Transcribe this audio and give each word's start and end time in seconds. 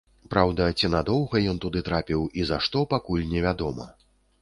Праўда, 0.33 0.69
ці 0.77 0.89
надоўга 0.93 1.43
ён 1.53 1.61
туды 1.67 1.85
трапіў 1.91 2.27
і 2.41 2.49
за 2.53 2.61
што, 2.69 2.85
пакуль 2.97 3.31
невядома. 3.37 3.93